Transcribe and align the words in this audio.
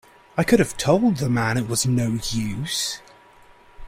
I 0.35 0.43
could 0.43 0.57
have 0.57 0.77
told 0.77 1.17
the 1.17 1.29
man 1.29 1.57
it 1.57 1.67
was 1.67 1.85
no 1.85 2.19
use. 2.31 2.99